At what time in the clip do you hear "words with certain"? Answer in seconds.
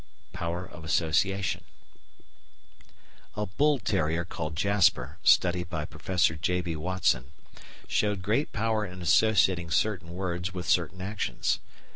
10.15-11.01